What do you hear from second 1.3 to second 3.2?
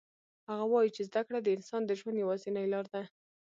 د انسان د ژوند یوازینی لار ده